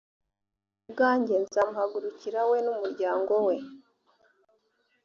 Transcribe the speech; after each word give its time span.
jye 0.79 0.85
ubwanjye 0.87 1.35
nzamuhagurukira 1.43 2.41
we 2.49 2.57
n 2.65 2.67
umuryango 2.73 3.33
we 3.47 3.55